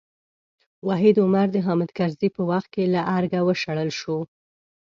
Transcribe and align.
وحید 0.87 1.15
عمر 1.25 1.47
د 1.53 1.57
حامد 1.65 1.89
کرزي 1.97 2.29
په 2.35 2.41
وخت 2.49 2.67
کې 2.73 2.83
له 2.93 3.01
ارګه 3.17 3.39
وشړل 3.47 3.89
شو. 3.99 4.17